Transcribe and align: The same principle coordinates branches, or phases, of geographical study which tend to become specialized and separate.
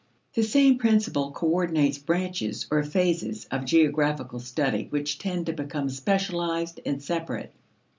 The 0.33 0.41
same 0.41 0.79
principle 0.79 1.29
coordinates 1.29 1.99
branches, 1.99 2.65
or 2.71 2.81
phases, 2.81 3.45
of 3.51 3.65
geographical 3.65 4.39
study 4.39 4.87
which 4.89 5.19
tend 5.19 5.45
to 5.45 5.53
become 5.53 5.89
specialized 5.89 6.79
and 6.87 7.03
separate. 7.03 7.53